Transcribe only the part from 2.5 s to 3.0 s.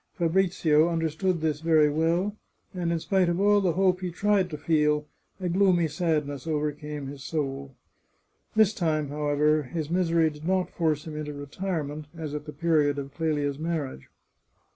and in